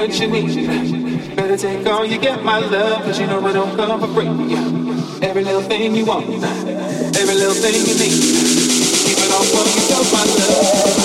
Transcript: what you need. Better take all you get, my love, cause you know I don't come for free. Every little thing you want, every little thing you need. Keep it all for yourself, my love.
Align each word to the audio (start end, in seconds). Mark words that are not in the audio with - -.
what 0.00 0.18
you 0.18 0.28
need. 0.28 1.36
Better 1.36 1.56
take 1.58 1.86
all 1.86 2.06
you 2.06 2.18
get, 2.18 2.42
my 2.42 2.58
love, 2.58 3.02
cause 3.02 3.20
you 3.20 3.26
know 3.26 3.44
I 3.46 3.52
don't 3.52 3.76
come 3.76 4.00
for 4.00 4.08
free. 4.08 4.28
Every 5.20 5.44
little 5.44 5.60
thing 5.60 5.94
you 5.94 6.06
want, 6.06 6.26
every 6.26 7.34
little 7.34 7.54
thing 7.54 7.74
you 7.74 7.94
need. 8.00 8.16
Keep 9.04 9.18
it 9.18 9.30
all 9.30 9.44
for 9.44 9.64
yourself, 9.68 10.12
my 10.12 10.24
love. 10.24 10.99